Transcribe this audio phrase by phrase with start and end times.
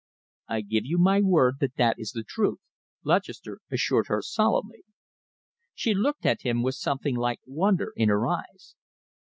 [0.47, 2.57] "I give you my word that this is the truth,"
[3.03, 4.83] Lutchester assured her solemnly.
[5.75, 8.73] She looked at him with something almost like wonder in her eyes.